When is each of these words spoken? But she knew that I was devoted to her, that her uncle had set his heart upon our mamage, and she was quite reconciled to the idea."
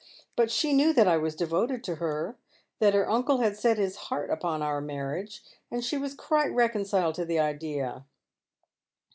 But 0.35 0.49
she 0.49 0.73
knew 0.73 0.93
that 0.93 1.07
I 1.07 1.17
was 1.17 1.35
devoted 1.35 1.83
to 1.83 1.97
her, 1.97 2.35
that 2.79 2.95
her 2.95 3.07
uncle 3.07 3.37
had 3.37 3.55
set 3.55 3.77
his 3.77 3.97
heart 4.09 4.31
upon 4.31 4.63
our 4.63 4.81
mamage, 4.81 5.43
and 5.69 5.85
she 5.85 5.95
was 5.99 6.15
quite 6.15 6.49
reconciled 6.51 7.13
to 7.13 7.25
the 7.25 7.37
idea." 7.37 8.03